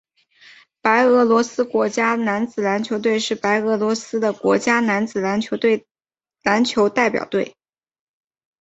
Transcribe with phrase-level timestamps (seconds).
[0.81, 7.55] 白俄罗斯国家男子篮球队是白俄罗斯的国家男子篮球代表队。